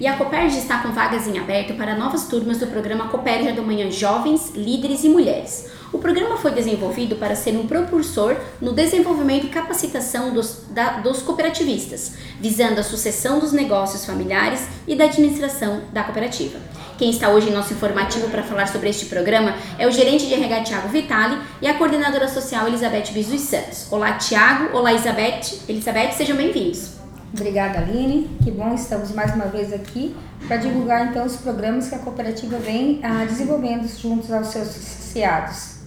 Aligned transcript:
E 0.00 0.08
a 0.08 0.16
Coperj 0.16 0.58
está 0.58 0.78
com 0.78 0.90
vagas 0.90 1.28
em 1.28 1.38
aberto 1.38 1.74
para 1.74 1.94
novas 1.94 2.26
turmas 2.26 2.58
do 2.58 2.66
programa 2.66 3.08
Coperja 3.08 3.52
do 3.52 3.62
Manhã 3.62 3.88
Jovens, 3.90 4.50
Líderes 4.54 5.04
e 5.04 5.08
Mulheres. 5.08 5.70
O 5.92 5.98
programa 5.98 6.36
foi 6.36 6.50
desenvolvido 6.50 7.14
para 7.14 7.36
ser 7.36 7.52
um 7.52 7.68
propulsor 7.68 8.36
no 8.60 8.72
desenvolvimento 8.72 9.46
e 9.46 9.50
capacitação 9.50 10.34
dos, 10.34 10.64
da, 10.70 10.98
dos 10.98 11.22
cooperativistas, 11.22 12.14
visando 12.40 12.80
a 12.80 12.82
sucessão 12.82 13.38
dos 13.38 13.52
negócios 13.52 14.04
familiares 14.04 14.66
e 14.88 14.96
da 14.96 15.04
administração 15.04 15.82
da 15.92 16.02
cooperativa. 16.02 16.58
Quem 16.98 17.10
está 17.10 17.28
hoje 17.28 17.48
em 17.48 17.52
nosso 17.52 17.72
informativo 17.72 18.28
para 18.28 18.42
falar 18.42 18.66
sobre 18.66 18.88
este 18.88 19.06
programa 19.06 19.54
é 19.78 19.86
o 19.86 19.92
gerente 19.92 20.26
de 20.26 20.34
RH 20.34 20.64
Tiago 20.64 20.88
Vitali 20.88 21.38
e 21.62 21.68
a 21.68 21.74
coordenadora 21.74 22.26
social 22.26 22.66
Elizabeth 22.66 23.12
Bizus 23.12 23.42
Santos. 23.42 23.86
Olá, 23.92 24.14
Tiago. 24.14 24.76
Olá, 24.76 24.90
Elizabeth. 24.90 25.60
Elizabeth, 25.68 26.12
sejam 26.12 26.36
bem-vindos. 26.36 27.03
Obrigada, 27.36 27.80
Aline. 27.80 28.30
Que 28.44 28.50
bom, 28.52 28.72
estamos 28.74 29.10
mais 29.10 29.34
uma 29.34 29.46
vez 29.46 29.72
aqui 29.72 30.14
para 30.46 30.56
divulgar 30.56 31.08
então 31.08 31.26
os 31.26 31.34
programas 31.34 31.88
que 31.88 31.94
a 31.96 31.98
cooperativa 31.98 32.58
vem 32.58 33.00
ah, 33.02 33.24
desenvolvendo 33.24 33.88
juntos 33.88 34.30
aos 34.30 34.46
seus 34.46 34.68
associados. 34.68 35.78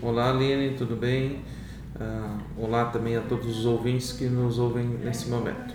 Olá, 0.00 0.30
Aline, 0.30 0.78
tudo 0.78 0.96
bem? 0.96 1.42
Uh, 1.94 2.64
olá 2.64 2.86
também 2.86 3.16
a 3.16 3.20
todos 3.20 3.58
os 3.58 3.66
ouvintes 3.66 4.12
que 4.12 4.24
nos 4.24 4.58
ouvem 4.58 4.86
nesse 5.04 5.28
momento. 5.28 5.74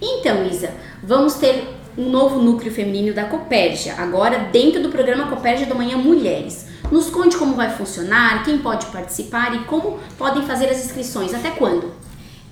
Então, 0.00 0.46
Isa, 0.46 0.70
vamos 1.02 1.34
ter 1.34 1.76
um 1.98 2.08
novo 2.08 2.40
núcleo 2.40 2.72
feminino 2.72 3.14
da 3.14 3.24
Copérgia, 3.24 3.94
agora 3.98 4.48
dentro 4.50 4.82
do 4.82 4.88
programa 4.88 5.26
Copérgia 5.26 5.66
do 5.66 5.74
Manhã 5.74 5.98
Mulheres. 5.98 6.66
Nos 6.90 7.10
conte 7.10 7.36
como 7.36 7.54
vai 7.54 7.68
funcionar, 7.68 8.42
quem 8.42 8.56
pode 8.56 8.86
participar 8.86 9.54
e 9.54 9.64
como 9.64 9.98
podem 10.16 10.46
fazer 10.46 10.70
as 10.70 10.82
inscrições, 10.82 11.34
até 11.34 11.50
quando? 11.50 12.03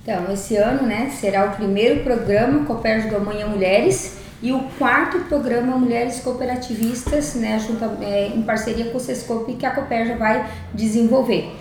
Então, 0.03 0.29
esse 0.33 0.57
ano, 0.57 0.85
né, 0.85 1.09
será 1.17 1.45
o 1.45 1.55
primeiro 1.55 2.03
programa 2.03 2.65
Copérgia 2.65 3.09
do 3.09 3.25
Manhã 3.25 3.47
Mulheres 3.47 4.17
e 4.41 4.51
o 4.51 4.65
quarto 4.77 5.17
programa 5.29 5.77
Mulheres 5.77 6.19
Cooperativistas, 6.19 7.35
né, 7.35 7.57
junto, 7.57 7.85
é, 8.03 8.27
em 8.27 8.41
parceria 8.41 8.91
com 8.91 8.97
o 8.97 8.99
Sescope, 8.99 9.53
que 9.53 9.65
a 9.65 9.71
Cooperja 9.71 10.17
vai 10.17 10.45
desenvolver. 10.73 11.55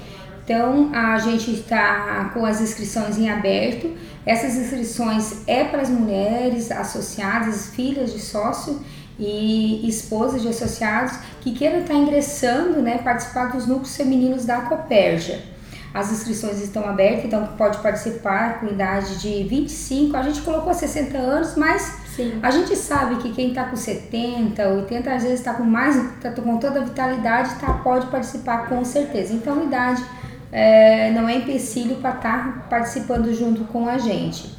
Então, 0.44 0.90
a 0.92 1.20
gente 1.20 1.52
está 1.52 2.32
com 2.34 2.44
as 2.44 2.60
inscrições 2.60 3.16
em 3.16 3.30
aberto. 3.30 3.96
Essas 4.26 4.56
inscrições 4.56 5.42
é 5.46 5.62
para 5.62 5.82
as 5.82 5.88
mulheres 5.88 6.72
associadas, 6.72 7.68
filhas 7.68 8.12
de 8.12 8.18
sócio 8.18 8.80
e 9.20 9.88
esposas 9.88 10.42
de 10.42 10.48
associados 10.48 11.16
que 11.40 11.52
queiram 11.52 11.82
estar 11.82 11.94
ingressando, 11.94 12.82
né, 12.82 12.98
participar 12.98 13.52
dos 13.52 13.68
núcleos 13.68 13.96
femininos 13.96 14.44
da 14.44 14.62
Coperja. 14.62 15.51
As 15.94 16.10
inscrições 16.10 16.62
estão 16.62 16.88
abertas, 16.88 17.26
então 17.26 17.46
pode 17.58 17.78
participar 17.78 18.60
com 18.60 18.66
idade 18.66 19.18
de 19.18 19.44
25, 19.44 20.16
a 20.16 20.22
gente 20.22 20.40
colocou 20.40 20.72
60 20.72 21.18
anos, 21.18 21.54
mas 21.56 22.02
Sim. 22.14 22.40
A 22.42 22.50
gente 22.50 22.76
sabe 22.76 23.16
que 23.16 23.32
quem 23.32 23.48
está 23.48 23.64
com 23.64 23.76
70, 23.76 24.68
80, 24.68 25.10
às 25.10 25.22
vezes 25.22 25.38
está 25.38 25.54
com 25.54 25.62
mais, 25.62 25.96
tá 26.20 26.30
com 26.30 26.58
toda 26.58 26.80
a 26.80 26.84
vitalidade, 26.84 27.54
tá, 27.54 27.72
pode 27.82 28.06
participar 28.08 28.68
com 28.68 28.84
certeza. 28.84 29.32
Então, 29.32 29.64
idade 29.64 30.04
é, 30.50 31.10
não 31.12 31.26
é 31.26 31.36
empecilho 31.36 31.96
para 31.96 32.16
estar 32.16 32.54
tá 32.54 32.66
participando 32.68 33.32
junto 33.34 33.64
com 33.64 33.88
a 33.88 33.96
gente. 33.96 34.54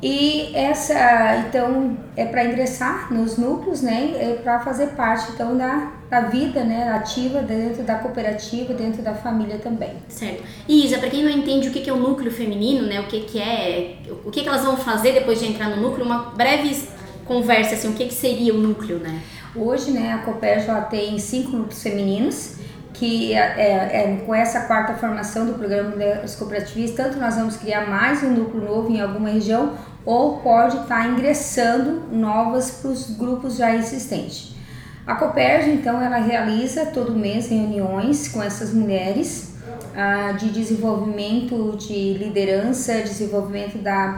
E 0.00 0.54
essa, 0.54 1.38
então, 1.48 1.96
é 2.16 2.24
para 2.24 2.44
ingressar 2.44 3.12
nos 3.12 3.36
núcleos, 3.36 3.82
né? 3.82 4.12
É 4.14 4.34
para 4.40 4.60
fazer 4.60 4.90
parte, 4.90 5.32
então, 5.32 5.56
da, 5.56 5.90
da 6.10 6.22
vida, 6.22 6.64
né? 6.64 6.90
Ativa 6.90 7.40
dentro 7.40 7.82
da 7.82 7.96
cooperativa, 7.96 8.72
dentro 8.74 9.02
da 9.02 9.14
família 9.14 9.58
também. 9.58 9.92
Certo. 10.08 10.42
E 10.66 10.84
Isa, 10.84 10.98
para 10.98 11.10
quem 11.10 11.22
não 11.22 11.30
entende 11.30 11.68
o 11.68 11.72
que 11.72 11.88
é 11.88 11.92
o 11.92 11.96
núcleo 11.96 12.30
feminino, 12.30 12.86
né? 12.86 13.00
O 13.00 13.06
que, 13.06 13.20
que 13.20 13.40
é, 13.40 13.96
o 14.24 14.30
que, 14.30 14.42
que 14.42 14.48
elas 14.48 14.64
vão 14.64 14.76
fazer 14.76 15.12
depois 15.12 15.38
de 15.38 15.46
entrar 15.46 15.68
no 15.68 15.82
núcleo, 15.82 16.04
uma 16.04 16.30
breve 16.30 16.88
conversa, 17.24 17.74
assim, 17.74 17.88
o 17.88 17.92
que, 17.92 18.06
que 18.06 18.14
seria 18.14 18.54
o 18.54 18.58
núcleo, 18.58 18.98
né? 18.98 19.22
Hoje, 19.54 19.90
né, 19.90 20.12
a 20.12 20.58
já 20.58 20.80
tem 20.82 21.18
cinco 21.18 21.56
núcleos 21.56 21.82
femininos, 21.82 22.56
que 22.94 23.32
é, 23.32 23.38
é, 23.38 24.12
é, 24.12 24.16
com 24.24 24.34
essa 24.34 24.62
quarta 24.62 24.94
formação 24.94 25.46
do 25.46 25.54
programa 25.54 25.96
das 25.96 26.34
cooperativas, 26.36 26.92
tanto 26.92 27.18
nós 27.18 27.36
vamos 27.36 27.56
criar 27.56 27.88
mais 27.88 28.22
um 28.22 28.30
núcleo 28.30 28.64
novo 28.64 28.90
em 28.90 29.00
alguma 29.00 29.28
região, 29.28 29.74
ou 30.04 30.38
pode 30.38 30.76
estar 30.76 31.02
tá 31.02 31.06
ingressando 31.06 32.02
novas 32.10 32.70
para 32.70 32.90
os 32.90 33.10
grupos 33.10 33.56
já 33.56 33.74
existentes. 33.74 34.57
A 35.08 35.14
Cooperja, 35.14 35.70
então, 35.70 36.02
ela 36.02 36.18
realiza 36.18 36.84
todo 36.84 37.16
mês 37.16 37.48
reuniões 37.48 38.28
com 38.28 38.42
essas 38.42 38.74
mulheres 38.74 39.54
ah, 39.96 40.32
de 40.32 40.50
desenvolvimento 40.50 41.74
de 41.78 42.12
liderança, 42.12 42.92
desenvolvimento 43.00 43.78
da 43.78 44.14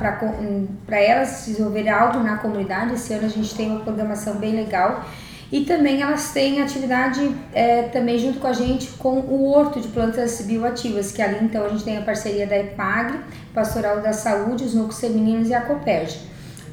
para 0.84 1.00
elas 1.00 1.44
desenvolverem 1.46 1.92
algo 1.92 2.18
na 2.18 2.38
comunidade. 2.38 2.94
Esse 2.94 3.14
ano 3.14 3.26
a 3.26 3.28
gente 3.28 3.54
tem 3.54 3.70
uma 3.70 3.84
programação 3.84 4.34
bem 4.34 4.56
legal 4.56 5.04
e 5.52 5.60
também 5.60 6.02
elas 6.02 6.32
têm 6.32 6.60
atividade 6.60 7.36
é, 7.54 7.82
também 7.82 8.18
junto 8.18 8.40
com 8.40 8.48
a 8.48 8.52
gente 8.52 8.88
com 8.98 9.20
o 9.20 9.48
Horto 9.48 9.80
de 9.80 9.86
Plantas 9.86 10.40
Bioativas, 10.40 11.12
que 11.12 11.22
ali 11.22 11.38
então 11.44 11.66
a 11.66 11.68
gente 11.68 11.84
tem 11.84 11.98
a 11.98 12.02
parceria 12.02 12.48
da 12.48 12.58
EPAGRE, 12.58 13.20
Pastoral 13.54 14.00
da 14.00 14.12
Saúde, 14.12 14.64
os 14.64 14.74
Núcleos 14.74 14.98
Femininos 14.98 15.50
e 15.50 15.54
a 15.54 15.60
Copérgia. 15.60 16.29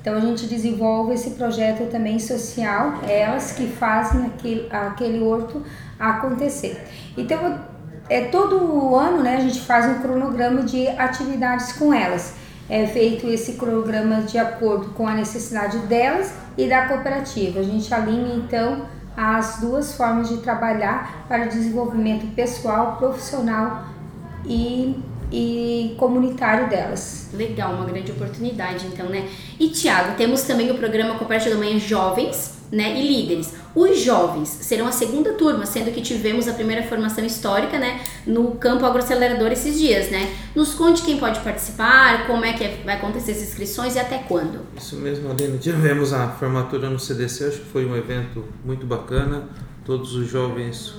Então 0.08 0.18
a 0.18 0.22
gente 0.22 0.46
desenvolve 0.46 1.16
esse 1.16 1.32
projeto 1.32 1.92
também 1.92 2.18
social, 2.18 3.02
elas 3.06 3.52
que 3.52 3.68
fazem 3.68 4.26
aquele, 4.26 4.66
aquele 4.72 5.20
horto 5.22 5.62
acontecer. 6.00 6.82
Então 7.18 7.60
é 8.10 8.22
todo 8.26 8.96
ano 8.96 9.22
né, 9.22 9.36
a 9.36 9.42
gente 9.42 9.60
faz 9.60 9.86
um 9.86 10.02
cronograma 10.02 10.64
de 10.64 10.88
atividades 10.88 11.74
com 11.74 11.94
elas 11.94 12.36
é 12.70 12.86
feito 12.86 13.28
esse 13.28 13.54
cronograma 13.54 14.22
de 14.22 14.38
acordo 14.38 14.90
com 14.90 15.08
a 15.08 15.14
necessidade 15.14 15.78
delas 15.80 16.34
e 16.58 16.68
da 16.68 16.86
cooperativa. 16.88 17.60
A 17.60 17.64
gente 17.64 17.94
alinha 17.94 18.36
então 18.36 18.86
as 19.16 19.60
duas 19.60 19.96
formas 19.96 20.30
de 20.30 20.38
trabalhar 20.38 21.26
para 21.28 21.46
o 21.46 21.50
desenvolvimento 21.50 22.34
pessoal, 22.36 22.98
profissional 22.98 23.86
e, 24.46 25.02
e 25.32 25.96
comunitário 25.98 26.70
delas. 26.70 27.30
Legal, 27.34 27.74
uma 27.74 27.86
grande 27.86 28.12
oportunidade 28.12 28.86
então, 28.88 29.08
né? 29.08 29.28
E 29.60 29.70
Tiago, 29.70 30.16
temos 30.16 30.44
também 30.44 30.72
o 30.72 30.76
programa 30.76 31.16
Cooperativa 31.16 31.56
da 31.56 31.62
Manhã 31.62 31.80
Jovens, 31.80 32.58
né, 32.72 33.00
e 33.00 33.08
líderes. 33.08 33.54
Os 33.74 34.00
jovens 34.00 34.50
serão 34.50 34.88
a 34.88 34.92
segunda 34.92 35.34
turma, 35.34 35.66
sendo 35.66 35.92
que 35.92 36.02
tivemos 36.02 36.48
a 36.48 36.54
primeira 36.54 36.84
formação 36.84 37.24
histórica, 37.24 37.78
né, 37.78 38.02
no 38.26 38.52
campo 38.56 38.86
agroacelerador 38.86 39.52
esses 39.52 39.78
dias, 39.78 40.10
né? 40.10 40.36
Nos 40.56 40.74
conte 40.74 41.04
quem 41.04 41.18
pode 41.18 41.40
participar, 41.40 42.28
como 42.28 42.44
é 42.44 42.54
que 42.54 42.64
é, 42.64 42.82
vai 42.84 42.96
acontecer 42.96 43.32
as 43.32 43.42
inscrições 43.42 43.96
e 43.96 44.00
até 44.00 44.18
quando. 44.18 44.60
Isso 44.76 44.96
mesmo, 44.98 45.30
Aline. 45.32 45.58
Tivemos 45.60 46.12
a 46.12 46.28
formatura 46.30 46.90
no 46.90 47.00
CDC, 47.00 47.46
acho 47.46 47.60
que 47.60 47.66
foi 47.66 47.86
um 47.86 47.96
evento 47.96 48.44
muito 48.66 48.86
bacana. 48.86 49.48
Todos 49.86 50.16
os 50.16 50.28
jovens 50.28 50.96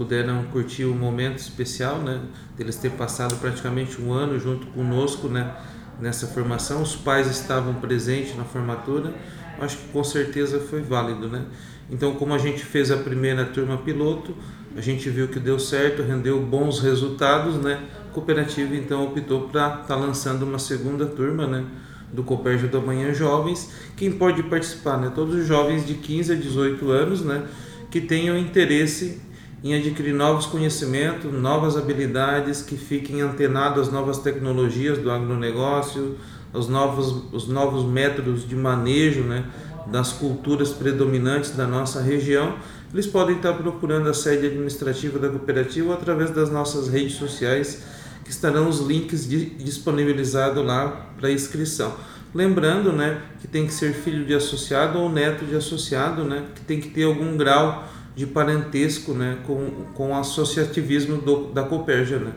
puderam 0.00 0.44
curtir 0.44 0.86
um 0.86 0.96
momento 0.96 1.36
especial, 1.36 1.98
né? 1.98 2.22
Deles 2.56 2.76
ter 2.76 2.90
passado 2.92 3.36
praticamente 3.36 4.00
um 4.00 4.14
ano 4.14 4.40
junto 4.40 4.66
conosco, 4.68 5.28
né? 5.28 5.54
Nessa 6.00 6.26
formação, 6.26 6.80
os 6.80 6.96
pais 6.96 7.26
estavam 7.30 7.74
presentes 7.74 8.34
na 8.34 8.44
formatura 8.44 9.12
acho 9.60 9.76
que 9.76 9.88
com 9.88 10.02
certeza 10.02 10.58
foi 10.58 10.80
válido, 10.80 11.28
né? 11.28 11.44
Então, 11.90 12.14
como 12.14 12.32
a 12.32 12.38
gente 12.38 12.64
fez 12.64 12.90
a 12.90 12.96
primeira 12.96 13.44
turma 13.44 13.76
piloto, 13.76 14.34
a 14.74 14.80
gente 14.80 15.10
viu 15.10 15.28
que 15.28 15.38
deu 15.38 15.58
certo, 15.58 16.02
rendeu 16.02 16.40
bons 16.40 16.80
resultados, 16.80 17.56
né? 17.56 17.82
A 18.08 18.12
cooperativa 18.12 18.74
então 18.74 19.04
optou 19.04 19.48
para 19.48 19.66
estar 19.66 19.84
tá 19.84 19.96
lançando 19.96 20.44
uma 20.44 20.58
segunda 20.58 21.04
turma, 21.04 21.46
né? 21.46 21.64
Do 22.12 22.24
Copérgio 22.24 22.68
da 22.68 22.80
Manhã 22.80 23.12
Jovens. 23.12 23.70
Quem 23.96 24.10
pode 24.10 24.42
participar, 24.44 24.98
né? 24.98 25.12
Todos 25.14 25.34
os 25.34 25.46
jovens 25.46 25.86
de 25.86 25.94
15 25.94 26.32
a 26.32 26.36
18 26.36 26.90
anos, 26.90 27.22
né? 27.22 27.46
Que 27.90 28.00
tenham 28.00 28.38
interesse 28.38 29.20
em 29.62 29.74
adquirir 29.74 30.14
novos 30.14 30.46
conhecimentos, 30.46 31.32
novas 31.32 31.76
habilidades, 31.76 32.62
que 32.62 32.76
fiquem 32.76 33.20
antenados 33.20 33.88
às 33.88 33.92
novas 33.92 34.18
tecnologias 34.18 34.98
do 34.98 35.10
agronegócio, 35.10 36.16
os 36.52 36.68
novos, 36.68 37.24
os 37.32 37.46
novos 37.46 37.84
métodos 37.84 38.48
de 38.48 38.56
manejo 38.56 39.20
né, 39.20 39.44
das 39.86 40.12
culturas 40.12 40.70
predominantes 40.70 41.50
da 41.50 41.66
nossa 41.66 42.00
região, 42.00 42.56
eles 42.92 43.06
podem 43.06 43.36
estar 43.36 43.52
procurando 43.52 44.08
a 44.08 44.14
sede 44.14 44.46
administrativa 44.46 45.18
da 45.18 45.28
cooperativa 45.28 45.94
através 45.94 46.30
das 46.30 46.50
nossas 46.50 46.88
redes 46.88 47.14
sociais, 47.14 47.82
que 48.24 48.30
estarão 48.30 48.68
os 48.68 48.80
links 48.80 49.28
disponibilizados 49.28 50.64
lá 50.64 51.06
para 51.18 51.30
inscrição. 51.30 51.94
Lembrando 52.34 52.92
né, 52.92 53.22
que 53.40 53.46
tem 53.46 53.66
que 53.66 53.74
ser 53.74 53.92
filho 53.92 54.24
de 54.24 54.34
associado 54.34 54.98
ou 54.98 55.10
neto 55.10 55.44
de 55.44 55.54
associado, 55.54 56.24
né, 56.24 56.44
que 56.54 56.60
tem 56.62 56.80
que 56.80 56.90
ter 56.90 57.04
algum 57.04 57.36
grau 57.36 57.84
de 58.14 58.26
parentesco 58.26 59.12
né, 59.12 59.38
com, 59.46 59.70
com 59.94 60.10
o 60.10 60.14
associativismo 60.14 61.18
do, 61.18 61.52
da 61.52 61.62
Cooperja. 61.62 62.18
Né. 62.18 62.32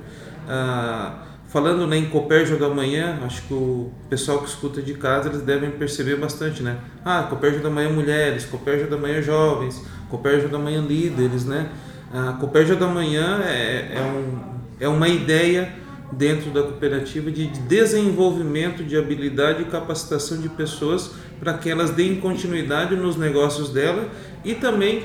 Ah, 0.48 1.24
Falando 1.54 1.86
né, 1.86 1.98
em 1.98 2.06
Copérgio 2.06 2.58
da 2.58 2.68
Manhã, 2.68 3.20
acho 3.24 3.44
que 3.44 3.54
o 3.54 3.92
pessoal 4.10 4.40
que 4.40 4.50
escuta 4.50 4.82
de 4.82 4.96
casa 4.96 5.30
eles 5.30 5.44
devem 5.44 5.70
perceber 5.70 6.16
bastante, 6.16 6.64
né? 6.64 6.80
Ah, 7.06 7.28
Copérgio 7.30 7.62
da 7.62 7.70
Manhã 7.70 7.92
Mulheres, 7.92 8.44
Copérgio 8.44 8.90
da 8.90 8.98
Manhã 8.98 9.22
Jovens, 9.22 9.80
Copérgio 10.10 10.50
da 10.50 10.58
Manhã 10.58 10.82
Líderes, 10.82 11.46
né? 11.46 11.70
A 12.12 12.34
Copérgio 12.34 12.76
da 12.76 12.88
Manhã 12.88 13.44
é, 13.46 13.98
é, 13.98 14.02
um, 14.02 14.40
é 14.80 14.88
uma 14.88 15.08
ideia 15.08 15.72
dentro 16.12 16.50
da 16.50 16.64
cooperativa 16.64 17.30
de 17.30 17.46
desenvolvimento 17.46 18.84
de 18.84 18.98
habilidade 18.98 19.62
e 19.62 19.66
capacitação 19.66 20.42
de 20.42 20.50
pessoas 20.50 21.12
para 21.40 21.54
que 21.54 21.70
elas 21.70 21.92
deem 21.92 22.16
continuidade 22.16 22.96
nos 22.96 23.16
negócios 23.16 23.70
dela 23.70 24.10
e 24.44 24.56
também 24.56 25.04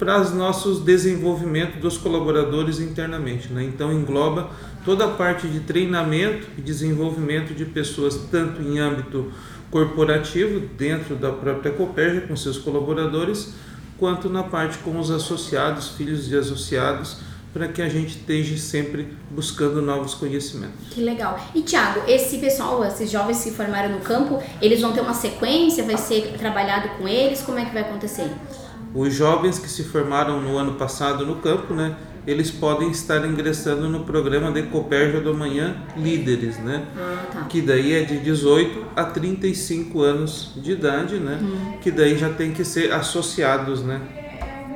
para 0.00 0.18
os 0.18 0.32
nossos 0.32 0.82
desenvolvimento 0.82 1.78
dos 1.78 1.98
colaboradores 1.98 2.80
internamente. 2.80 3.52
Né? 3.52 3.64
Então 3.64 3.92
engloba 3.92 4.50
toda 4.82 5.04
a 5.04 5.08
parte 5.08 5.46
de 5.46 5.60
treinamento 5.60 6.46
e 6.56 6.62
desenvolvimento 6.62 7.54
de 7.54 7.66
pessoas, 7.66 8.18
tanto 8.30 8.62
em 8.62 8.78
âmbito 8.78 9.30
corporativo, 9.70 10.60
dentro 10.78 11.14
da 11.14 11.30
própria 11.30 11.70
Coperja, 11.70 12.22
com 12.22 12.34
seus 12.34 12.56
colaboradores, 12.56 13.52
quanto 13.98 14.30
na 14.30 14.42
parte 14.42 14.78
com 14.78 14.98
os 14.98 15.10
associados, 15.10 15.90
filhos 15.90 16.26
de 16.26 16.36
associados, 16.36 17.18
para 17.52 17.68
que 17.68 17.82
a 17.82 17.88
gente 17.88 18.16
esteja 18.16 18.56
sempre 18.56 19.08
buscando 19.30 19.82
novos 19.82 20.14
conhecimentos. 20.14 20.88
Que 20.92 21.02
legal. 21.02 21.38
E 21.54 21.60
Tiago, 21.60 22.04
esse 22.08 22.38
pessoal, 22.38 22.82
esses 22.84 23.10
jovens 23.10 23.44
que 23.44 23.50
formaram 23.50 23.90
no 23.90 24.00
campo, 24.00 24.42
eles 24.62 24.80
vão 24.80 24.92
ter 24.92 25.02
uma 25.02 25.14
sequência? 25.14 25.84
Vai 25.84 25.98
ser 25.98 26.36
trabalhado 26.38 26.88
com 26.96 27.06
eles? 27.06 27.42
Como 27.42 27.58
é 27.58 27.64
que 27.66 27.72
vai 27.72 27.82
acontecer? 27.82 28.30
Os 28.94 29.14
jovens 29.14 29.58
que 29.58 29.68
se 29.68 29.84
formaram 29.84 30.40
no 30.40 30.56
ano 30.56 30.74
passado 30.74 31.24
no 31.24 31.36
campo, 31.36 31.74
né, 31.74 31.96
eles 32.26 32.50
podem 32.50 32.90
estar 32.90 33.24
ingressando 33.24 33.88
no 33.88 34.00
programa 34.00 34.50
de 34.52 34.62
Coperja 34.64 35.20
do 35.20 35.30
Amanhã 35.30 35.76
Líderes, 35.96 36.58
né? 36.58 36.84
Ah, 36.96 37.26
tá. 37.32 37.40
Que 37.44 37.62
daí 37.62 37.94
é 37.94 38.02
de 38.02 38.18
18 38.18 38.86
a 38.94 39.04
35 39.04 40.02
anos 40.02 40.52
de 40.56 40.72
idade, 40.72 41.16
né? 41.16 41.38
Hum. 41.40 41.78
Que 41.80 41.90
daí 41.90 42.18
já 42.18 42.28
tem 42.30 42.52
que 42.52 42.64
ser 42.64 42.92
associados, 42.92 43.82
né? 43.82 44.00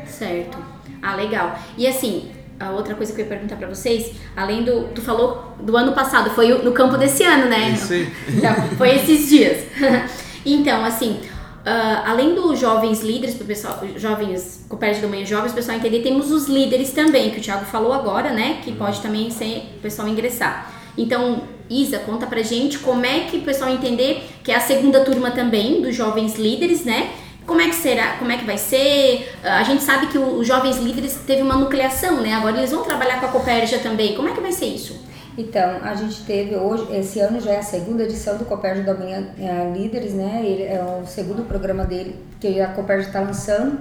Certo. 0.07 0.57
Ah, 1.03 1.17
legal. 1.17 1.59
E 1.77 1.87
assim, 1.87 2.31
a 2.59 2.71
outra 2.71 2.95
coisa 2.95 3.13
que 3.13 3.21
eu 3.21 3.25
ia 3.25 3.29
perguntar 3.29 3.57
para 3.57 3.69
vocês, 3.69 4.13
além 4.35 4.65
do. 4.65 4.85
Tu 4.95 5.03
falou 5.03 5.55
do 5.61 5.77
ano 5.77 5.93
passado, 5.93 6.31
foi 6.31 6.63
no 6.63 6.73
campo 6.73 6.97
desse 6.97 7.23
ano, 7.23 7.49
né? 7.49 7.71
Isso 7.71 7.93
aí. 7.93 8.09
Então, 8.29 8.55
foi 8.79 8.97
esses 8.97 9.29
dias. 9.29 9.65
então, 10.47 10.85
assim, 10.85 11.21
uh, 11.65 12.09
além 12.09 12.35
dos 12.35 12.59
jovens 12.59 13.03
líderes, 13.03 13.35
pro 13.35 13.47
pessoal, 13.47 13.81
jovens, 13.97 14.65
Copércio 14.69 15.03
da 15.03 15.09
Manhã 15.09 15.25
Jovens, 15.25 15.53
pessoal 15.53 15.77
entender, 15.77 16.03
temos 16.03 16.31
os 16.31 16.47
líderes 16.47 16.93
também, 16.93 17.31
que 17.31 17.39
o 17.39 17.43
Thiago 17.43 17.65
falou 17.65 17.93
agora, 17.93 18.31
né? 18.31 18.61
Que 18.63 18.73
pode 18.73 19.01
também 19.01 19.31
ser 19.31 19.75
o 19.77 19.81
pessoal 19.81 20.07
ingressar. 20.09 20.73
Então, 20.97 21.43
Isa, 21.69 21.99
conta 21.99 22.27
pra 22.27 22.43
gente 22.43 22.79
como 22.79 23.05
é 23.05 23.21
que 23.21 23.39
o 23.39 23.43
pessoal 23.43 23.71
entender 23.71 24.23
que 24.45 24.53
é 24.53 24.57
a 24.57 24.61
segunda 24.61 25.01
turma 25.01 25.31
também 25.31 25.81
dos 25.81 25.95
jovens 25.95 26.37
líderes, 26.37 26.85
né? 26.85 27.11
Como 27.47 27.61
é 27.61 27.69
que 27.69 27.75
será? 27.75 28.17
Como 28.19 28.31
é 28.33 28.39
que 28.39 28.45
vai 28.45 28.57
ser? 28.57 29.31
A 29.43 29.63
gente 29.65 29.83
sabe 29.83 30.07
que 30.07 30.17
os 30.17 30.47
jovens 30.47 30.79
líderes 30.79 31.21
teve 31.27 31.43
uma 31.43 31.57
nucleação, 31.57 32.21
né? 32.21 32.33
Agora 32.33 32.57
eles 32.57 32.71
vão 32.71 32.83
trabalhar 32.83 33.21
com 33.21 33.27
a 33.27 33.29
Copérgia 33.29 33.79
também. 33.81 34.15
Como 34.15 34.29
é 34.29 34.33
que 34.33 34.41
vai 34.41 34.53
ser 34.53 34.67
isso? 34.67 35.04
Então, 35.37 35.79
a 35.83 35.95
gente 35.95 36.25
teve 36.25 36.55
hoje, 36.55 36.87
esse 36.97 37.19
ano 37.19 37.41
já 37.41 37.53
é 37.53 37.59
a 37.59 37.63
segunda 37.63 38.05
edição 38.05 38.39
do 38.39 38.45
Copérgia 38.45 38.85
da 38.85 38.95
Manhã 38.95 39.27
é, 39.39 39.73
Líderes, 39.77 40.15
né? 40.15 40.41
Ele 40.45 40.63
é 40.63 40.81
o 40.83 41.05
segundo 41.07 41.43
programa 41.47 41.85
dele 41.85 42.17
que 42.41 42.61
a 42.61 42.69
Copérgia 42.69 43.09
está 43.09 43.21
lançando. 43.21 43.81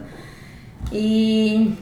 E 0.91 1.75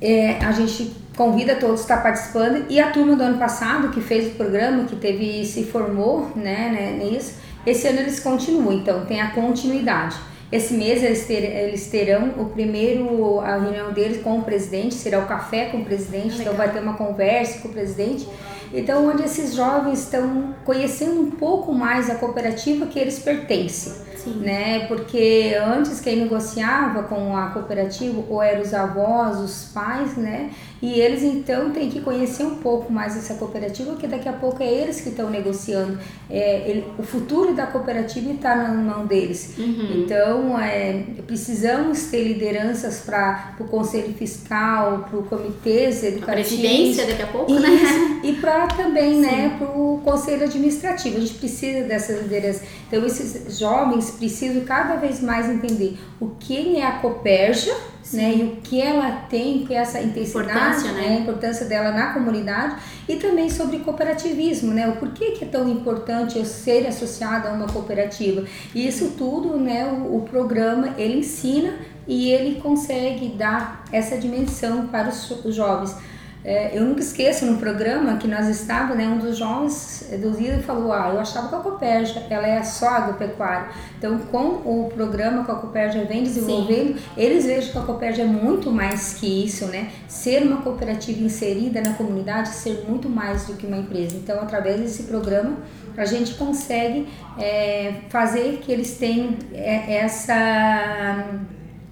é, 0.00 0.36
a 0.44 0.52
gente 0.52 0.94
convida 1.16 1.56
todos 1.56 1.80
a 1.80 1.82
estar 1.82 2.02
participando. 2.02 2.66
E 2.68 2.78
a 2.78 2.90
turma 2.90 3.16
do 3.16 3.22
ano 3.22 3.38
passado, 3.38 3.88
que 3.90 4.00
fez 4.00 4.28
o 4.28 4.36
programa, 4.36 4.84
que 4.84 4.96
teve 4.96 5.44
se 5.46 5.64
formou 5.64 6.30
né, 6.36 6.70
né, 6.70 7.04
nisso, 7.04 7.34
esse 7.66 7.86
ano 7.88 8.00
eles 8.00 8.20
continuam, 8.20 8.72
então 8.72 9.04
tem 9.04 9.20
a 9.20 9.30
continuidade. 9.30 10.16
Esse 10.50 10.74
mês 10.74 11.02
eles, 11.02 11.26
ter, 11.26 11.44
eles 11.44 11.86
terão 11.88 12.30
o 12.36 12.46
primeiro, 12.46 13.38
a 13.40 13.56
reunião 13.56 13.92
deles 13.92 14.20
com 14.22 14.38
o 14.38 14.42
presidente, 14.42 14.94
será 14.94 15.20
o 15.20 15.26
café 15.26 15.66
com 15.66 15.78
o 15.78 15.84
presidente, 15.84 16.30
Ah, 16.38 16.40
então 16.40 16.52
legal. 16.52 16.56
vai 16.56 16.72
ter 16.72 16.80
uma 16.80 16.94
conversa 16.94 17.60
com 17.60 17.68
o 17.68 17.70
presidente. 17.70 18.26
Então, 18.72 19.08
onde 19.08 19.24
esses 19.24 19.54
jovens 19.54 20.00
estão 20.04 20.54
conhecendo 20.64 21.20
um 21.20 21.30
pouco 21.30 21.72
mais 21.74 22.08
a 22.08 22.14
cooperativa 22.14 22.86
que 22.86 22.98
eles 22.98 23.18
pertencem 23.18 24.09
Sim. 24.24 24.34
né? 24.40 24.86
Porque 24.86 25.54
antes 25.62 26.00
quem 26.00 26.16
negociava 26.16 27.02
com 27.04 27.36
a 27.36 27.46
cooperativa 27.50 28.22
ou 28.28 28.42
eram 28.42 28.62
os 28.62 28.72
avós, 28.74 29.38
os 29.38 29.64
pais, 29.72 30.16
né? 30.16 30.50
E 30.82 30.98
eles 30.98 31.22
então 31.22 31.70
têm 31.72 31.90
que 31.90 32.00
conhecer 32.00 32.42
um 32.44 32.54
pouco 32.56 32.90
mais 32.90 33.14
essa 33.16 33.34
cooperativa, 33.34 33.90
porque 33.92 34.06
daqui 34.06 34.28
a 34.28 34.32
pouco 34.32 34.62
é 34.62 34.66
eles 34.66 35.00
que 35.02 35.10
estão 35.10 35.28
negociando. 35.28 35.98
É, 36.30 36.68
ele- 36.70 36.84
o 36.98 37.02
futuro 37.02 37.52
da 37.54 37.66
cooperativa 37.66 38.30
está 38.32 38.56
na 38.56 38.68
mão 38.68 39.04
deles. 39.06 39.54
Uhum. 39.58 40.02
Então, 40.04 40.58
é, 40.58 41.02
precisamos 41.26 42.04
ter 42.04 42.24
lideranças 42.24 43.00
para 43.04 43.54
o 43.60 43.64
conselho 43.64 44.12
fiscal, 44.14 45.06
para 45.10 45.18
o 45.18 45.22
comitês 45.24 46.02
A 46.02 46.08
educativos. 46.08 46.48
presidência 46.60 47.06
daqui 47.06 47.22
a 47.22 47.26
pouco, 47.26 47.52
né? 47.52 47.68
Isso, 47.68 48.20
e 48.24 48.32
para 48.40 48.66
também, 48.68 49.16
né, 49.20 49.56
para 49.58 49.68
o 49.68 50.00
conselho 50.02 50.44
administrativo. 50.44 51.18
A 51.18 51.20
gente 51.20 51.34
precisa 51.34 51.86
dessas 51.86 52.22
lideranças. 52.22 52.62
Então, 52.88 53.04
esses 53.04 53.58
jovens 53.58 54.09
precisam 54.12 54.64
cada 54.64 54.96
vez 54.96 55.20
mais 55.20 55.48
entender 55.48 55.98
o 56.20 56.28
que 56.38 56.76
é 56.76 56.86
a 56.86 56.98
Coperja, 56.98 57.74
né, 58.12 58.34
e 58.34 58.42
o 58.42 58.56
que 58.56 58.80
ela 58.80 59.26
tem, 59.28 59.64
que 59.64 59.74
é 59.74 59.78
essa 59.78 60.00
intensidade, 60.00 60.50
Importância, 60.50 60.92
né? 60.92 61.08
a 61.08 61.20
importância 61.20 61.66
dela 61.66 61.92
na 61.92 62.12
comunidade 62.12 62.76
e 63.08 63.16
também 63.16 63.48
sobre 63.48 63.78
cooperativismo, 63.80 64.72
né, 64.72 64.88
o 64.88 64.96
porquê 64.96 65.32
que 65.32 65.44
é 65.44 65.46
tão 65.46 65.68
importante 65.68 66.38
eu 66.38 66.44
ser 66.44 66.86
associado 66.86 67.48
a 67.48 67.52
uma 67.52 67.66
cooperativa. 67.66 68.44
E 68.74 68.86
isso 68.86 69.14
tudo, 69.16 69.56
né, 69.56 69.86
o, 69.86 70.16
o 70.16 70.22
programa 70.22 70.94
ele 70.98 71.18
ensina 71.18 71.74
e 72.06 72.30
ele 72.30 72.60
consegue 72.60 73.28
dar 73.28 73.84
essa 73.92 74.16
dimensão 74.16 74.88
para 74.88 75.08
os 75.08 75.54
jovens. 75.54 75.94
É, 76.42 76.76
eu 76.76 76.84
nunca 76.86 77.00
esqueço 77.00 77.44
no 77.44 77.58
programa 77.58 78.16
que 78.16 78.26
nós 78.26 78.48
estávamos, 78.48 78.96
né, 78.96 79.06
um 79.06 79.18
dos 79.18 79.36
jovens 79.36 80.06
eh, 80.10 80.16
do 80.16 80.32
Zida 80.32 80.58
falou, 80.62 80.90
ah, 80.90 81.10
eu 81.12 81.20
achava 81.20 81.48
que 81.48 81.54
a 81.54 81.58
Copérgia, 81.58 82.26
ela 82.30 82.46
é 82.46 82.62
só 82.62 82.88
agropecuária. 82.88 83.68
Então, 83.98 84.18
com 84.18 84.62
o 84.64 84.90
programa 84.94 85.44
que 85.44 85.50
a 85.50 85.54
Copérgia 85.54 86.04
vem 86.06 86.22
desenvolvendo, 86.22 86.98
eles 87.14 87.44
vejam 87.44 87.72
que 87.72 87.78
a 87.78 87.82
Copérgia 87.82 88.22
é 88.22 88.26
muito 88.26 88.70
mais 88.70 89.14
que 89.14 89.44
isso, 89.44 89.66
né? 89.66 89.90
Ser 90.08 90.42
uma 90.42 90.62
cooperativa 90.62 91.22
inserida 91.22 91.82
na 91.82 91.92
comunidade, 91.92 92.48
ser 92.48 92.84
muito 92.88 93.08
mais 93.08 93.44
do 93.46 93.54
que 93.54 93.66
uma 93.66 93.76
empresa. 93.76 94.16
Então, 94.16 94.40
através 94.40 94.80
desse 94.80 95.02
programa, 95.02 95.58
a 95.96 96.04
gente 96.06 96.34
consegue 96.34 97.06
é, 97.38 97.94
fazer 98.08 98.60
que 98.62 98.72
eles 98.72 98.96
tenham 98.96 99.34
é, 99.52 99.96
essa 99.96 101.40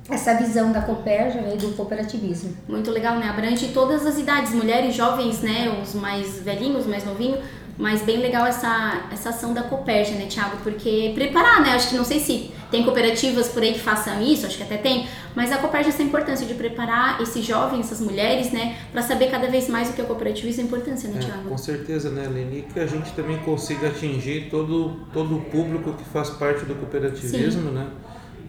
essa 0.08 0.34
visão 0.34 0.72
da 0.72 0.80
Copérgia 0.80 1.40
né, 1.42 1.54
e 1.54 1.58
do 1.58 1.68
cooperativismo. 1.76 2.56
Muito 2.66 2.90
legal, 2.90 3.16
né? 3.18 3.28
Abrange 3.28 3.68
todas 3.68 4.06
as 4.06 4.18
idades, 4.18 4.54
mulheres, 4.54 4.94
jovens, 4.94 5.40
né? 5.42 5.78
Os 5.82 5.94
mais 5.94 6.38
velhinhos, 6.40 6.82
os 6.82 6.86
mais 6.86 7.04
novinhos. 7.04 7.40
Mas 7.76 8.02
bem 8.02 8.18
legal 8.18 8.44
essa, 8.44 9.02
essa 9.12 9.28
ação 9.28 9.54
da 9.54 9.62
Copérgia, 9.62 10.16
né, 10.16 10.26
Thiago? 10.26 10.56
Porque 10.64 11.12
preparar, 11.14 11.62
né? 11.62 11.70
Acho 11.74 11.90
que 11.90 11.96
não 11.96 12.04
sei 12.04 12.18
se 12.18 12.50
tem 12.72 12.82
cooperativas 12.82 13.48
por 13.48 13.62
aí 13.62 13.72
que 13.72 13.78
façam 13.80 14.20
isso, 14.20 14.44
acho 14.46 14.56
que 14.56 14.62
até 14.62 14.76
tem, 14.76 15.06
mas 15.34 15.52
a 15.52 15.58
Copérgia 15.58 15.90
essa 15.90 16.02
importância 16.02 16.44
de 16.44 16.52
preparar 16.54 17.20
esses 17.22 17.42
jovens, 17.44 17.86
essas 17.86 18.00
mulheres, 18.00 18.52
né, 18.52 18.76
para 18.92 19.00
saber 19.00 19.30
cada 19.30 19.46
vez 19.46 19.68
mais 19.70 19.88
o 19.88 19.94
que 19.94 20.02
é 20.02 20.04
cooperativismo 20.04 20.60
e 20.60 20.64
a 20.64 20.66
importância, 20.66 21.08
né, 21.08 21.18
É, 21.18 21.24
Thiago? 21.24 21.48
com 21.48 21.56
certeza, 21.56 22.10
né, 22.10 22.26
Leni? 22.28 22.62
Que 22.70 22.80
a 22.80 22.86
gente 22.86 23.10
também 23.12 23.38
consiga 23.38 23.88
atingir 23.88 24.48
todo, 24.50 25.06
todo 25.12 25.36
o 25.36 25.40
público 25.42 25.92
que 25.94 26.04
faz 26.10 26.28
parte 26.30 26.64
do 26.66 26.74
cooperativismo, 26.74 27.70
né? 27.70 27.86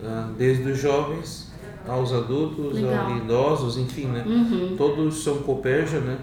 Ah, 0.04 0.32
Desde 0.38 0.70
os 0.70 0.78
jovens 0.80 1.49
aos 1.90 2.14
adultos, 2.14 2.74
Legal. 2.74 3.06
aos 3.06 3.18
idosos, 3.18 3.78
enfim, 3.78 4.06
né? 4.06 4.24
Uhum. 4.26 4.76
Todos 4.78 5.24
são 5.24 5.38
Coperja, 5.40 6.00
né? 6.00 6.18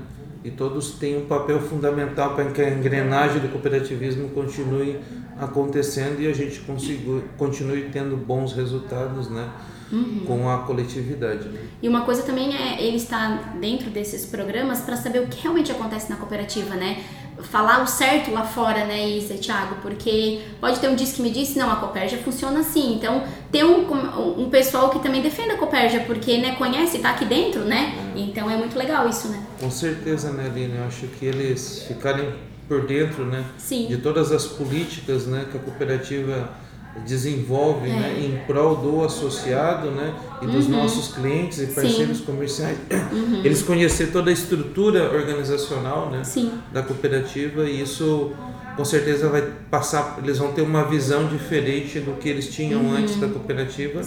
E 0.44 0.50
todos 0.50 0.92
têm 0.92 1.18
um 1.18 1.26
papel 1.26 1.60
fundamental 1.60 2.34
para 2.34 2.44
que 2.46 2.62
a 2.62 2.70
engrenagem 2.70 3.40
do 3.40 3.48
cooperativismo 3.48 4.28
continue 4.28 5.00
acontecendo 5.38 6.20
e 6.20 6.28
a 6.28 6.32
gente 6.32 6.60
consiga, 6.60 7.20
continue 7.36 7.88
tendo 7.92 8.16
bons 8.16 8.52
resultados, 8.52 9.28
né? 9.28 9.50
Uhum. 9.90 10.22
Com 10.26 10.48
a 10.48 10.58
coletividade. 10.58 11.48
Né? 11.48 11.60
E 11.80 11.88
uma 11.88 12.02
coisa 12.02 12.22
também 12.22 12.54
é 12.56 12.82
ele 12.82 12.96
estar 12.96 13.56
dentro 13.60 13.88
desses 13.90 14.26
programas 14.26 14.80
para 14.80 14.96
saber 14.96 15.20
o 15.20 15.26
que 15.28 15.42
realmente 15.42 15.70
acontece 15.70 16.10
na 16.10 16.16
cooperativa, 16.16 16.74
né? 16.74 17.04
Falar 17.42 17.82
o 17.82 17.86
certo 17.86 18.30
lá 18.30 18.44
fora, 18.44 18.84
né, 18.84 19.08
Isa 19.10 19.34
Thiago? 19.34 19.76
Porque 19.82 20.40
pode 20.60 20.80
ter 20.80 20.88
um 20.88 20.94
diz 20.94 21.12
que 21.12 21.22
me 21.22 21.30
disse, 21.30 21.58
não, 21.58 21.70
a 21.70 21.76
Copérgia 21.76 22.18
funciona 22.18 22.60
assim. 22.60 22.94
Então, 22.94 23.22
ter 23.52 23.64
um, 23.64 23.86
um 24.40 24.48
pessoal 24.48 24.90
que 24.90 24.98
também 25.00 25.22
defenda 25.22 25.54
a 25.54 25.56
Copérgia, 25.56 26.00
porque, 26.00 26.38
né, 26.38 26.56
conhece, 26.56 26.98
tá 26.98 27.10
aqui 27.10 27.24
dentro, 27.24 27.60
né? 27.64 27.94
Então 28.16 28.50
é 28.50 28.56
muito 28.56 28.76
legal 28.78 29.08
isso, 29.08 29.28
né? 29.28 29.42
Com 29.60 29.70
certeza, 29.70 30.30
né, 30.32 30.46
Aline? 30.46 30.76
Eu 30.76 30.84
acho 30.84 31.06
que 31.06 31.26
eles 31.26 31.84
ficarem 31.86 32.32
por 32.68 32.86
dentro, 32.86 33.24
né? 33.24 33.44
Sim. 33.58 33.86
de 33.86 33.98
todas 33.98 34.32
as 34.32 34.46
políticas 34.46 35.26
né, 35.26 35.46
que 35.50 35.56
a 35.56 35.60
cooperativa 35.60 36.50
desenvolve 37.04 37.88
É. 37.88 37.92
né, 37.92 38.20
em 38.20 38.46
prol 38.46 38.76
do 38.76 39.04
associado 39.04 39.90
né, 39.90 40.14
e 40.42 40.46
dos 40.46 40.66
Uhum. 40.66 40.82
nossos 40.82 41.14
clientes 41.14 41.58
e 41.60 41.66
parceiros 41.66 42.20
comerciais. 42.20 42.78
Uhum. 43.12 43.40
Eles 43.44 43.62
conhecer 43.62 44.12
toda 44.12 44.30
a 44.30 44.32
estrutura 44.32 45.12
organizacional 45.12 46.10
né, 46.10 46.24
Sim. 46.24 46.52
da 46.72 46.82
cooperativa 46.82 47.64
e 47.64 47.80
isso 47.82 48.32
com 48.76 48.84
certeza 48.84 49.30
vai 49.30 49.42
passar, 49.70 50.18
eles 50.22 50.36
vão 50.36 50.52
ter 50.52 50.60
uma 50.60 50.84
visão 50.84 51.26
diferente 51.28 51.98
do 51.98 52.12
que 52.18 52.28
eles 52.28 52.48
tinham 52.48 52.82
uhum. 52.82 52.94
antes 52.94 53.16
da 53.16 53.26
cooperativa, 53.26 54.02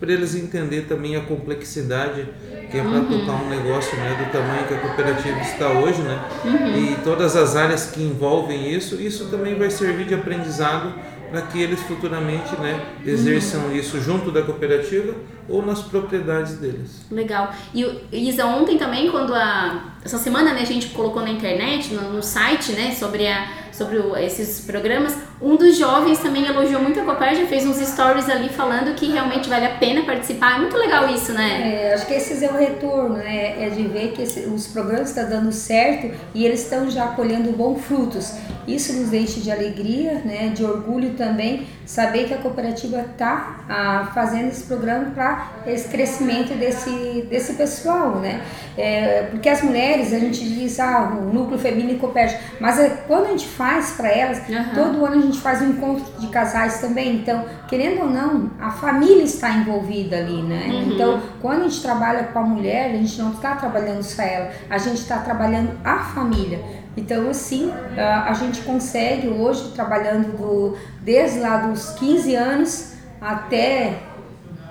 para 0.00 0.12
eles 0.12 0.34
entender 0.34 0.86
também 0.88 1.14
a 1.14 1.20
complexidade 1.20 2.26
que 2.68 2.76
é 2.76 2.82
para 2.82 2.98
uhum. 2.98 3.20
tocar 3.20 3.44
um 3.44 3.48
negócio 3.48 3.96
né, 3.96 4.16
do 4.18 4.32
tamanho 4.32 4.66
que 4.66 4.74
a 4.74 4.78
cooperativa 4.78 5.38
está 5.40 5.68
hoje, 5.70 6.02
né? 6.02 6.20
Uhum. 6.44 6.76
E 6.76 6.96
todas 7.04 7.36
as 7.36 7.54
áreas 7.54 7.86
que 7.86 8.02
envolvem 8.02 8.70
isso, 8.74 8.96
isso 8.96 9.26
também 9.26 9.54
vai 9.54 9.70
servir 9.70 10.04
de 10.06 10.14
aprendizado 10.14 10.92
para 11.30 11.42
que 11.42 11.60
eles 11.60 11.80
futuramente 11.80 12.54
né, 12.56 12.80
exerçam 13.04 13.66
uhum. 13.66 13.76
isso 13.76 14.00
junto 14.00 14.30
da 14.30 14.42
cooperativa 14.42 15.14
ou 15.48 15.64
nas 15.64 15.82
propriedades 15.82 16.58
deles. 16.58 17.06
Legal. 17.10 17.52
E 17.74 17.84
Isa, 18.12 18.46
ontem 18.46 18.76
também, 18.76 19.10
quando 19.10 19.34
a. 19.34 19.94
Essa 20.04 20.18
semana 20.18 20.52
né, 20.54 20.62
a 20.62 20.64
gente 20.64 20.88
colocou 20.88 21.22
na 21.22 21.30
internet, 21.30 21.92
no, 21.92 22.12
no 22.14 22.22
site, 22.22 22.72
né, 22.72 22.92
sobre 22.92 23.26
a 23.26 23.67
sobre 23.78 23.98
o, 23.98 24.16
esses 24.16 24.60
programas, 24.60 25.16
um 25.40 25.54
dos 25.54 25.78
jovens 25.78 26.18
também 26.18 26.44
elogiou 26.44 26.82
muito 26.82 26.98
a 26.98 27.04
Copérgia, 27.04 27.46
fez 27.46 27.64
uns 27.64 27.76
stories 27.76 28.28
ali 28.28 28.48
falando 28.48 28.94
que 28.96 29.06
realmente 29.06 29.48
vale 29.48 29.66
a 29.66 29.76
pena 29.76 30.02
participar. 30.02 30.56
É 30.56 30.58
muito 30.58 30.76
legal 30.76 31.08
isso, 31.08 31.32
né? 31.32 31.86
É, 31.86 31.94
acho 31.94 32.06
que 32.06 32.14
esse 32.14 32.44
é 32.44 32.50
o 32.50 32.56
retorno, 32.56 33.16
né? 33.16 33.64
É 33.64 33.70
de 33.70 33.86
ver 33.86 34.12
que 34.12 34.22
esse, 34.22 34.40
os 34.40 34.66
programas 34.66 35.10
estão 35.10 35.28
dando 35.28 35.52
certo 35.52 36.10
e 36.34 36.44
eles 36.44 36.64
estão 36.64 36.90
já 36.90 37.06
colhendo 37.08 37.52
bons 37.52 37.80
frutos. 37.84 38.34
Isso 38.66 38.92
nos 38.94 39.10
deixa 39.10 39.40
de 39.40 39.50
alegria, 39.50 40.14
né? 40.24 40.48
De 40.48 40.64
orgulho 40.64 41.14
também, 41.14 41.66
saber 41.86 42.26
que 42.26 42.34
a 42.34 42.38
cooperativa 42.38 43.00
está 43.00 43.64
ah, 43.68 44.10
fazendo 44.12 44.48
esse 44.48 44.64
programa 44.64 45.10
para 45.14 45.52
esse 45.66 45.88
crescimento 45.88 46.52
desse, 46.54 47.26
desse 47.30 47.54
pessoal, 47.54 48.16
né? 48.16 48.42
É, 48.76 49.28
porque 49.30 49.48
as 49.48 49.62
mulheres, 49.62 50.12
a 50.12 50.18
gente 50.18 50.44
diz, 50.44 50.78
ah, 50.80 51.16
o 51.18 51.32
núcleo 51.32 51.58
feminino 51.58 51.98
Copérgia, 51.98 52.38
mas 52.60 52.78
é, 52.78 52.90
quando 53.06 53.26
a 53.26 53.30
gente 53.30 53.46
faz 53.46 53.67
faz 53.68 53.90
para 53.92 54.08
elas. 54.08 54.38
Uhum. 54.48 54.74
Todo 54.74 55.04
ano 55.04 55.16
a 55.16 55.20
gente 55.20 55.38
faz 55.40 55.60
um 55.60 55.70
encontro 55.70 56.04
de 56.18 56.28
casais 56.28 56.80
também. 56.80 57.16
Então, 57.16 57.44
querendo 57.68 58.02
ou 58.02 58.10
não, 58.10 58.50
a 58.58 58.70
família 58.70 59.22
está 59.22 59.50
envolvida 59.50 60.16
ali, 60.16 60.42
né? 60.42 60.68
Uhum. 60.68 60.92
Então, 60.92 61.20
quando 61.40 61.62
a 61.62 61.68
gente 61.68 61.82
trabalha 61.82 62.24
com 62.24 62.38
a 62.38 62.42
mulher, 62.42 62.86
a 62.86 62.94
gente 62.94 63.20
não 63.20 63.32
está 63.32 63.54
trabalhando 63.56 64.02
só 64.02 64.22
ela, 64.22 64.50
a 64.70 64.78
gente 64.78 64.98
está 64.98 65.18
trabalhando 65.18 65.72
a 65.84 65.98
família. 65.98 66.60
Então, 66.96 67.28
assim, 67.30 67.72
a 67.96 68.32
gente 68.32 68.62
consegue 68.62 69.28
hoje, 69.28 69.70
trabalhando 69.72 70.36
do, 70.36 70.76
desde 71.02 71.38
lá 71.38 71.58
dos 71.58 71.90
15 71.90 72.34
anos 72.34 72.94
até 73.20 73.98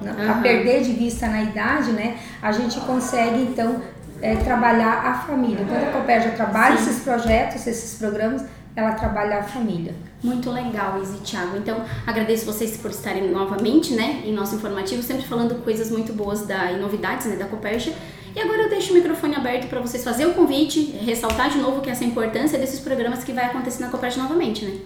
uhum. 0.01 0.31
a 0.31 0.33
perder 0.41 0.83
de 0.83 0.91
vista 0.91 1.27
na 1.27 1.43
idade, 1.43 1.91
né? 1.91 2.17
A 2.41 2.51
gente 2.51 2.81
consegue, 2.81 3.43
então, 3.43 3.81
é, 4.21 4.35
trabalhar 4.35 5.05
a 5.05 5.13
família. 5.19 5.65
Quando 5.65 5.83
a 5.83 5.91
Copérgia 5.91 6.31
trabalha 6.31 6.77
Sim. 6.77 6.89
esses 6.89 7.03
projetos, 7.03 7.67
esses 7.67 7.97
programas, 7.97 8.43
ela 8.77 8.91
trabalha 8.91 9.39
a 9.39 9.43
família. 9.43 9.95
Muito 10.23 10.51
legal, 10.51 11.01
Izzy 11.01 11.17
Thiago. 11.21 11.57
Então, 11.57 11.83
agradeço 12.05 12.45
vocês 12.45 12.77
por 12.77 12.91
estarem 12.91 13.27
novamente, 13.31 13.95
né, 13.95 14.21
em 14.23 14.31
nosso 14.31 14.55
informativo, 14.55 15.01
sempre 15.01 15.25
falando 15.25 15.63
coisas 15.63 15.89
muito 15.89 16.13
boas 16.13 16.45
da, 16.45 16.71
e 16.71 16.79
novidades, 16.79 17.25
né, 17.25 17.35
da 17.35 17.45
Coperja. 17.45 17.91
E 18.35 18.39
agora 18.39 18.61
eu 18.61 18.69
deixo 18.69 18.91
o 18.91 18.95
microfone 18.95 19.35
aberto 19.35 19.67
para 19.67 19.79
vocês 19.79 20.03
fazer 20.03 20.27
o 20.27 20.33
convite, 20.35 20.91
ressaltar 21.03 21.49
de 21.49 21.57
novo 21.57 21.81
que 21.81 21.89
essa 21.89 22.03
importância 22.03 22.59
desses 22.59 22.79
programas 22.79 23.23
que 23.23 23.33
vai 23.33 23.45
acontecer 23.45 23.81
na 23.81 23.89
Coperja 23.89 24.21
novamente, 24.21 24.63
né? 24.63 24.77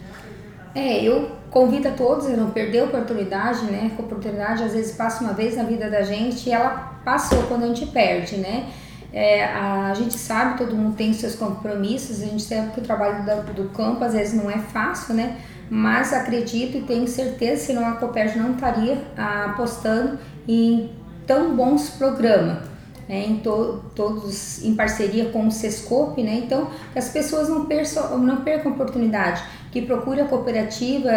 É, 0.74 1.04
eu 1.04 1.30
convido 1.50 1.90
a 1.90 1.92
todos 1.92 2.28
a 2.28 2.30
não 2.30 2.52
perder 2.52 2.80
a 2.80 2.84
oportunidade, 2.86 3.66
né? 3.66 3.92
A 4.00 4.02
oportunidade 4.02 4.64
às 4.64 4.72
vezes 4.72 4.96
passa 4.96 5.22
uma 5.22 5.34
vez 5.34 5.58
na 5.58 5.64
vida 5.64 5.90
da 5.90 6.02
gente 6.02 6.48
e 6.48 6.54
ela 6.54 7.02
passou 7.04 7.44
quando 7.44 7.64
a 7.64 7.68
gente 7.68 7.86
perde, 7.88 8.38
né? 8.38 8.70
É, 9.14 9.44
a, 9.44 9.94
gente 9.94 10.18
sabe, 10.18 10.58
todo 10.58 10.76
mundo 10.76 10.96
tem 10.96 11.12
seus 11.14 11.36
compromissos, 11.36 12.22
a 12.22 12.26
gente 12.26 12.44
sabe 12.44 12.72
que 12.72 12.80
o 12.80 12.84
trabalho 12.84 13.26
do, 13.26 13.54
do 13.54 13.70
campo 13.70 14.04
às 14.04 14.14
vezes 14.14 14.34
não 14.34 14.50
é 14.50 14.58
fácil, 14.58 15.14
né? 15.14 15.38
Mas 15.70 16.14
acredito 16.14 16.78
e 16.78 16.82
tenho 16.82 17.08
certeza, 17.08 17.66
senão 17.66 17.88
a 17.88 17.94
Copérgia 17.94 18.42
não 18.42 18.54
estaria 18.54 18.98
apostando 19.18 20.18
em 20.48 20.90
tão 21.28 21.56
bons 21.56 21.90
programas. 21.92 22.72
Né, 23.10 23.26
em 23.26 23.38
to, 23.38 23.84
todos 23.94 24.64
em 24.64 24.76
parceria 24.76 25.32
com 25.32 25.48
o 25.48 25.52
Sescope, 25.52 26.24
né? 26.24 26.44
Então, 26.46 26.70
que 26.94 27.00
as 27.00 27.10
pessoas 27.10 27.50
não, 27.50 27.66
percam, 27.66 28.18
não 28.20 28.38
percam 28.38 28.72
a 28.72 28.76
oportunidade, 28.76 29.44
que 29.70 29.82
procure 29.82 30.22
a 30.22 30.26
cooperativa 30.26 31.10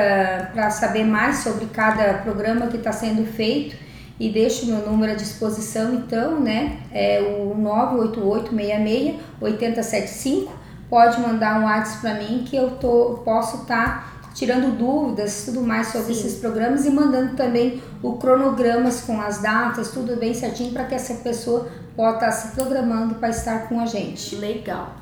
para 0.53 0.71
saber 0.71 1.05
mais 1.05 1.39
sobre 1.39 1.67
cada 1.67 2.15
programa 2.15 2.67
que 2.67 2.79
está 2.79 2.91
sendo 2.91 3.25
feito 3.25 3.84
e 4.19 4.31
deixo 4.31 4.67
meu 4.67 4.79
número 4.87 5.13
à 5.13 5.15
disposição 5.15 5.95
então, 5.95 6.41
né? 6.41 6.81
É 6.93 7.21
o 7.21 7.55
98866 7.57 9.17
8075. 9.41 10.53
Pode 10.89 11.21
mandar 11.21 11.61
um 11.61 11.65
WhatsApp 11.65 12.01
para 12.01 12.15
mim 12.15 12.45
que 12.47 12.55
eu 12.55 12.73
tô, 12.73 13.21
posso 13.25 13.63
estar 13.63 13.87
tá 13.87 14.15
tirando 14.35 14.77
dúvidas, 14.77 15.45
tudo 15.45 15.63
mais 15.63 15.89
sobre 15.89 16.15
Sim. 16.15 16.27
esses 16.27 16.41
programas 16.41 16.85
e 16.85 16.91
mandando 16.91 17.37
também 17.37 17.83
o 18.03 18.15
cronogramas 18.15 19.01
com 19.01 19.21
as 19.21 19.41
datas, 19.41 19.91
tudo 19.91 20.17
bem 20.17 20.35
certinho 20.35 20.73
para 20.73 20.85
que 20.85 20.95
essa 20.95 21.15
pessoa 21.15 21.69
possa 21.97 22.15
estar 22.15 22.27
tá 22.27 22.33
se 22.33 22.55
programando 22.55 23.15
para 23.17 23.31
estar 23.31 23.69
com 23.69 23.81
a 23.81 23.87
gente. 23.87 24.37
Legal. 24.37 24.95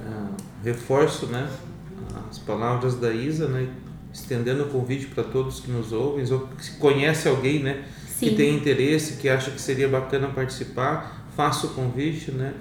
É, 0.00 0.68
reforço, 0.68 1.26
né? 1.26 1.48
As 2.30 2.38
palavras 2.38 2.94
da 2.96 3.12
Isa, 3.12 3.48
né? 3.48 3.68
Estendendo 4.12 4.64
o 4.64 4.68
convite 4.68 5.06
para 5.06 5.24
todos 5.24 5.60
que 5.60 5.70
nos 5.70 5.92
ouvem, 5.92 6.24
ou 6.32 6.48
que 6.48 6.76
conhece 6.78 7.28
alguém, 7.28 7.62
né? 7.62 7.84
Sim. 8.18 8.28
que 8.28 8.36
tem 8.36 8.54
interesse, 8.54 9.14
que 9.14 9.28
acha 9.28 9.50
que 9.50 9.60
seria 9.60 9.88
bacana 9.88 10.28
participar, 10.28 11.26
faça 11.36 11.66
o 11.66 11.70
convite, 11.70 12.30
né? 12.30 12.54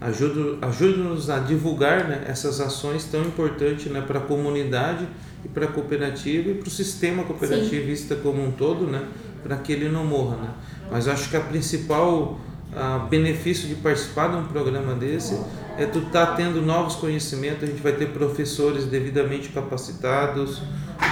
Ajude-nos 0.00 1.28
a 1.28 1.40
divulgar 1.40 2.08
né, 2.08 2.24
essas 2.26 2.58
ações 2.58 3.04
tão 3.04 3.20
importantes 3.20 3.92
né, 3.92 4.00
para 4.00 4.18
a 4.18 4.22
comunidade 4.22 5.06
e 5.44 5.48
para 5.48 5.66
a 5.66 5.68
cooperativa 5.68 6.48
e 6.50 6.54
para 6.54 6.68
o 6.68 6.70
sistema 6.70 7.22
cooperativista 7.24 8.14
Sim. 8.14 8.22
como 8.22 8.42
um 8.42 8.50
todo, 8.50 8.86
né, 8.86 9.06
para 9.42 9.56
que 9.56 9.70
ele 9.70 9.90
não 9.90 10.06
morra. 10.06 10.36
Né? 10.36 10.48
Mas 10.90 11.06
acho 11.06 11.28
que 11.28 11.36
a 11.36 11.40
principal 11.40 12.40
a 12.74 12.98
benefício 12.98 13.68
de 13.68 13.74
participar 13.74 14.28
de 14.28 14.36
um 14.36 14.44
programa 14.44 14.94
desse 14.94 15.38
é 15.80 15.86
tu 15.86 16.02
tá 16.02 16.26
tendo 16.26 16.60
novos 16.60 16.94
conhecimentos, 16.94 17.62
a 17.62 17.66
gente 17.66 17.80
vai 17.80 17.92
ter 17.92 18.08
professores 18.08 18.84
devidamente 18.84 19.48
capacitados, 19.48 20.60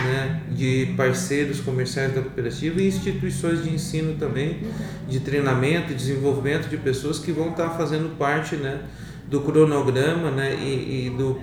né, 0.04 0.42
de 0.50 0.92
parceiros 0.94 1.58
comerciais 1.60 2.14
da 2.14 2.20
cooperativa 2.20 2.78
e 2.78 2.86
instituições 2.86 3.64
de 3.64 3.72
ensino 3.72 4.16
também, 4.18 4.60
de 5.08 5.20
treinamento 5.20 5.92
e 5.92 5.94
desenvolvimento 5.94 6.68
de 6.68 6.76
pessoas 6.76 7.18
que 7.18 7.32
vão 7.32 7.48
estar 7.48 7.70
fazendo 7.70 8.14
parte 8.18 8.56
né, 8.56 8.82
do 9.26 9.40
cronograma 9.40 10.30
né, 10.30 10.54
e, 10.54 11.06
e 11.06 11.10
do, 11.16 11.40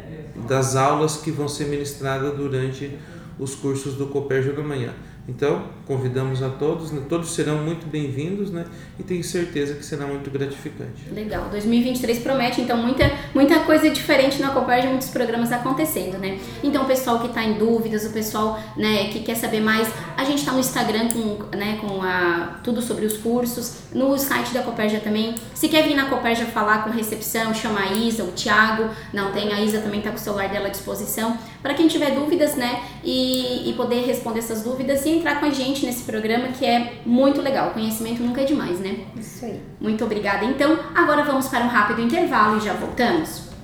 das 0.48 0.75
aulas 0.75 1.17
que 1.17 1.32
vão 1.32 1.48
ser 1.48 1.65
ministradas 1.65 2.38
durante 2.38 2.91
os 3.39 3.55
cursos 3.55 3.96
do 3.96 4.05
Copérgio 4.05 4.55
da 4.55 4.62
Manhã. 4.62 4.94
Então, 5.27 5.63
convidamos 5.88 6.44
a 6.44 6.50
todos, 6.50 6.91
né? 6.91 7.01
todos 7.10 7.32
serão 7.32 7.58
muito 7.58 7.88
bem-vindos, 7.88 8.51
né? 8.51 8.65
E 9.00 9.03
tenho 9.03 9.24
certeza 9.24 9.74
que 9.74 9.84
será 9.84 10.05
muito 10.05 10.29
gratificante. 10.29 11.10
Legal. 11.12 11.50
2023 11.50 12.20
promete, 12.20 12.62
então, 12.62 12.77
muita, 12.77 13.12
muita 13.34 13.60
coisa 13.62 13.89
diferente 13.89 14.39
na 14.39 14.50
Copérgia, 14.50 14.88
muitos 14.88 15.10
programas 15.10 15.51
acontecendo, 15.51 16.20
né? 16.20 16.39
Então, 16.63 16.84
o 16.84 16.86
pessoal 16.86 17.20
que 17.20 17.27
está 17.27 17.44
em 17.44 17.53
dúvidas, 17.53 18.05
o 18.05 18.12
pessoal 18.12 18.60
né, 18.77 19.08
que 19.08 19.22
quer 19.22 19.36
saber 19.36 19.62
mais, 19.62 19.91
a 20.15 20.24
gente 20.24 20.39
está 20.39 20.51
no 20.51 20.60
Instagram 20.60 21.10
com, 21.10 21.58
né, 21.58 21.79
com 21.82 22.03
a, 22.03 22.60
tudo 22.63 22.79
sobre 22.82 23.05
os 23.05 23.17
cursos, 23.17 23.77
no 23.94 24.15
site 24.20 24.53
da 24.53 24.62
Copérgia 24.62 25.00
também. 25.00 25.34
Se 25.55 25.67
quer 25.67 25.88
vir 25.88 25.96
na 25.96 26.05
Copérgia 26.05 26.46
falar 26.46 26.84
com 26.84 26.91
recepção, 26.91 27.51
chama 27.51 27.79
a 27.79 27.94
Isa, 27.94 28.24
o 28.24 28.32
Thiago. 28.32 28.89
Não, 29.12 29.32
tem 29.32 29.51
a 29.51 29.60
Isa 29.60 29.79
também 29.79 30.00
está 30.00 30.12
com 30.12 30.17
o 30.17 30.20
celular 30.20 30.50
dela 30.50 30.67
à 30.67 30.70
disposição. 30.70 31.36
Para 31.65 31.74
quem 31.74 31.88
tiver 31.88 32.12
dúvidas, 32.12 32.55
né? 32.55 32.84
E, 33.03 33.67
e 33.67 33.74
poder 33.74 34.05
responder 34.05 34.38
essas 34.38 34.62
dúvidas 34.62 35.03
e 35.03 35.10
entrar 35.10 35.39
com 35.39 35.48
a 35.48 35.50
gente 35.50 35.84
nesse 35.84 36.03
programa 36.03 36.50
que 36.50 36.63
é 36.63 36.98
muito 37.03 37.41
legal. 37.41 37.72
Conhecimento 37.72 38.22
nunca 38.22 38.41
é 38.41 38.45
demais, 38.45 38.79
né? 38.79 39.00
Isso 39.17 39.43
aí. 39.43 39.60
Muito 39.81 40.05
obrigada. 40.05 40.45
Então, 40.45 40.77
agora 40.93 41.24
vamos 41.24 41.48
para 41.48 41.65
um 41.65 41.67
rápido 41.67 42.01
intervalo 42.01 42.60
e 42.60 42.62
já 42.62 42.74
voltamos. 42.74 43.55